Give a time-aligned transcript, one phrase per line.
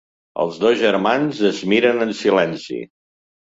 [0.45, 2.81] Els dos germans es miren en silenci.